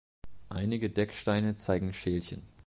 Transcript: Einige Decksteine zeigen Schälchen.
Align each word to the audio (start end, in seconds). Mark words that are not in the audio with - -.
Einige 0.49 0.89
Decksteine 0.89 1.55
zeigen 1.57 1.93
Schälchen. 1.93 2.41